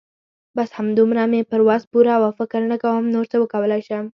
بس 0.57 0.69
همدومره 0.79 1.23
مې 1.31 1.41
پر 1.51 1.59
وس 1.67 1.83
پوره 1.91 2.15
وه. 2.21 2.29
فکر 2.39 2.61
نه 2.71 2.77
کوم 2.83 3.03
نور 3.15 3.25
څه 3.31 3.37
وکولای 3.39 3.81
شم. 3.87 4.05